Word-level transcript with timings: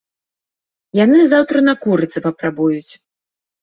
Яны 1.03 1.19
заўтра 1.35 1.57
на 1.69 1.73
курыцы 1.87 2.27
папрабуюць. 2.27 2.93